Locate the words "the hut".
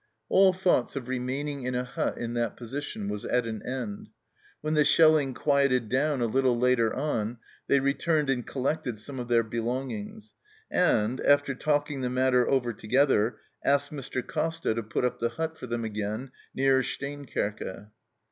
15.19-15.55